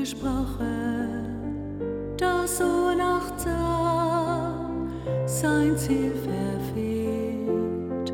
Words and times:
gesprochen, 0.00 1.36
das 2.16 2.56
so 2.56 2.94
Nacht 2.96 3.38
sah, 3.38 4.54
sein 5.26 5.76
Ziel 5.76 6.12
verfehlt 6.28 8.12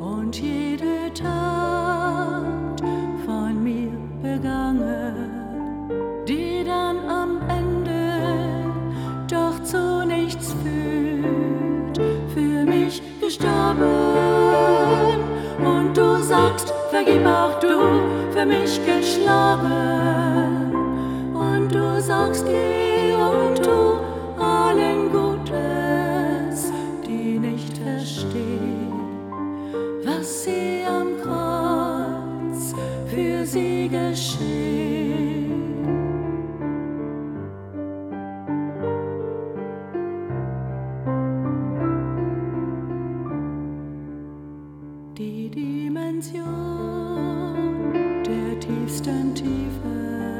und 0.00 0.40
jede 0.40 1.12
Tat 1.12 2.80
von 3.26 3.62
mir 3.64 3.90
begangen, 4.22 5.88
die 6.28 6.62
dann 6.64 6.98
am 7.08 7.40
Ende 7.48 8.20
doch 9.28 9.60
zu 9.64 10.06
nichts 10.06 10.54
führt, 10.62 11.98
für 12.32 12.64
mich 12.64 13.02
gestorben. 13.20 13.90
Und 15.64 15.96
du 15.96 16.22
sagst, 16.22 16.72
vergib 16.90 17.26
auch 17.26 17.58
du, 17.58 18.02
für 18.32 18.46
mich 18.46 18.80
geschlagen. 18.86 20.53
Du 21.74 22.00
sagst, 22.00 22.46
geh 22.46 23.14
und 23.16 23.60
tu 23.60 23.98
allen 24.40 25.10
Gutes, 25.10 26.70
die 27.04 27.36
nicht 27.36 27.76
verstehen, 27.78 28.92
was 30.04 30.44
sie 30.44 30.84
am 30.86 31.20
Kreuz 31.20 32.76
für 33.06 33.44
sie 33.44 33.88
geschehen. 33.88 34.44
Die 45.18 45.50
Dimension 45.50 46.44
der 48.24 48.60
tiefsten 48.60 49.34
Tiefen 49.34 50.33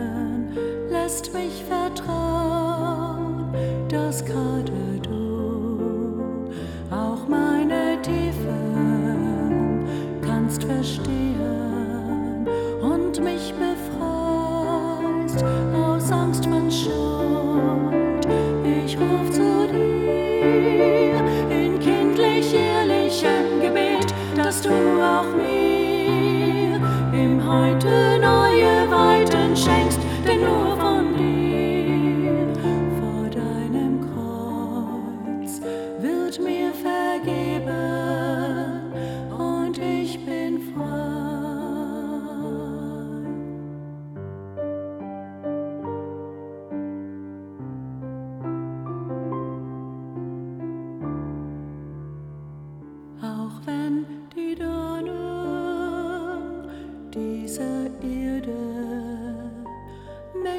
lässt 1.04 1.34
mich 1.34 1.62
vertrauen, 1.64 3.52
dass 3.90 4.24
gerade 4.24 4.72
du 5.02 6.50
auch 6.90 7.28
meine 7.28 8.00
Tiefen 8.00 9.84
kannst 10.22 10.64
verstehen 10.64 12.48
und 12.80 13.22
mich 13.22 13.52
befreist 13.52 15.44
aus 15.74 16.10
Angst 16.10 16.46
von 16.46 16.70
Schuld. 16.70 18.26
Ich 18.64 18.96
ruf 18.96 19.30
zu 19.30 19.68
dir 19.70 21.20
in 21.50 21.78
kindlich 21.80 22.54
ehrlichem 22.54 23.60
Gebet, 23.60 24.14
dass 24.36 24.62
du 24.62 24.70
auch 24.70 25.28
mir 25.36 26.80
im 27.12 27.46
Heute 27.46 28.13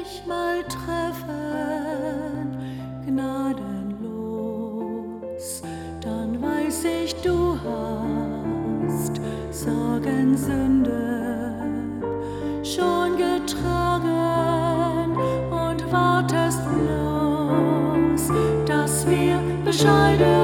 mich 0.06 0.22
mal 0.26 0.62
treffen, 0.64 2.56
gnadenlos, 3.06 3.62
dann 6.00 6.40
weiß 6.40 6.84
ich, 6.84 7.14
du 7.22 7.58
hast 7.64 9.20
Sorgen, 9.50 10.36
Sünde 10.36 11.54
schon 12.62 13.16
getragen 13.16 15.16
und 15.50 15.92
wartest 15.92 16.60
bloß, 16.64 18.30
dass 18.66 19.06
wir 19.08 19.40
bescheiden 19.64 20.35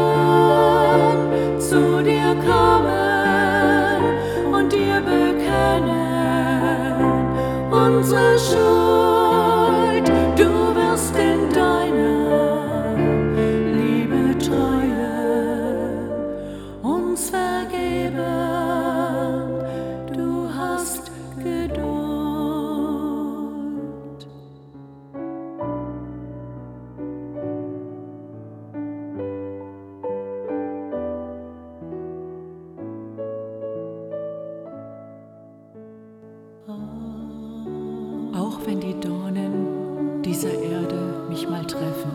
dieser 40.32 40.54
Erde 40.54 41.26
mich 41.28 41.46
mal 41.46 41.62
treffen, 41.66 42.10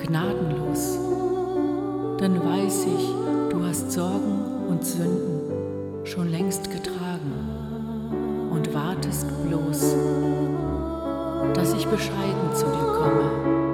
gnadenlos, 0.00 0.98
dann 2.18 2.44
weiß 2.44 2.86
ich, 2.86 3.14
du 3.48 3.64
hast 3.64 3.92
Sorgen 3.92 4.66
und 4.68 4.84
Sünden 4.84 6.04
schon 6.04 6.32
längst 6.32 6.68
getragen 6.68 8.50
und 8.50 8.74
wartest 8.74 9.28
bloß, 9.46 9.94
dass 11.54 11.74
ich 11.74 11.86
bescheiden 11.86 12.52
zu 12.56 12.64
dir 12.64 12.92
komme 12.92 13.67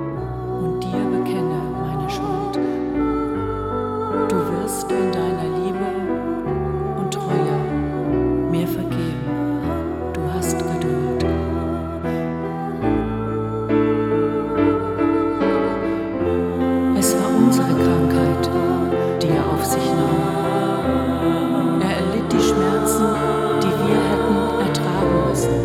auf 19.65 19.71
sich 19.71 19.91
nahm. 19.97 21.81
Er 21.81 21.97
erlitt 21.97 22.29
die 22.31 22.41
Schmerzen, 22.41 23.07
die 23.63 23.73
wir 23.83 23.99
hätten 24.11 24.39
ertragen 24.67 25.17
müssen. 25.29 25.57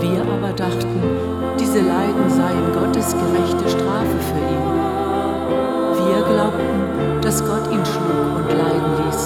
Wir 0.00 0.20
aber 0.22 0.52
dachten, 0.52 1.00
diese 1.58 1.80
Leiden 1.80 2.28
seien 2.28 2.72
Gottes 2.72 3.14
gerechte 3.14 3.68
Strafe 3.68 4.18
für 4.28 4.42
ihn. 4.54 4.68
Wir 5.98 6.22
glaubten, 6.22 6.80
dass 7.20 7.44
Gott 7.44 7.66
ihn 7.72 7.84
schlug 7.84 8.36
und 8.38 8.48
leiden 8.48 8.92
ließ, 9.04 9.22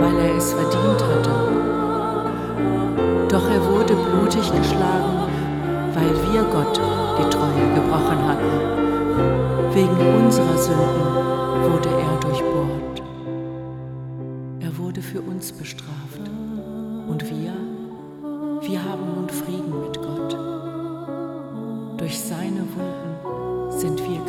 weil 0.00 0.16
er 0.26 0.36
es 0.36 0.52
verdient 0.52 1.00
hatte. 1.04 1.34
Doch 3.28 3.46
er 3.50 3.62
wurde 3.70 3.94
blutig 3.94 4.50
geschlagen, 4.52 5.28
weil 5.94 6.14
wir 6.32 6.42
Gott 6.44 6.80
die 7.18 7.28
Treue 7.30 7.66
gebrochen 7.74 8.20
hatten. 8.28 8.52
Wegen 9.74 10.24
unserer 10.24 10.56
Sünden 10.56 11.33
wurde 11.64 11.88
er 11.88 12.20
durchbohrt. 12.20 13.02
Er 14.60 14.78
wurde 14.78 15.00
für 15.00 15.20
uns 15.20 15.52
bestraft. 15.52 16.20
Und 17.08 17.22
wir, 17.30 17.52
wir 18.62 18.84
haben 18.84 19.14
nun 19.14 19.28
Frieden 19.28 19.80
mit 19.80 19.96
Gott. 20.00 20.36
Durch 21.98 22.18
seine 22.20 22.60
Wunden 22.74 23.70
sind 23.78 23.98
wir 24.00 24.20